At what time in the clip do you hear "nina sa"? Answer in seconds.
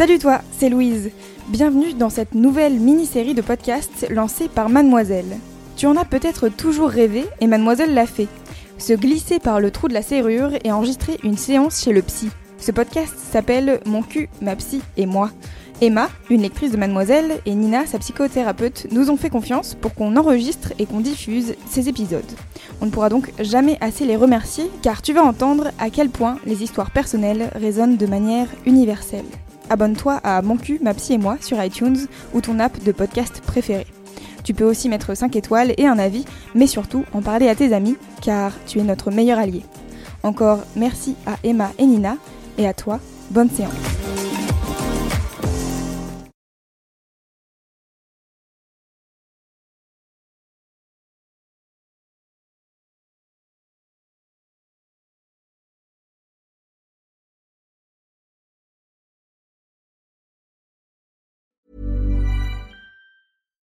17.54-17.98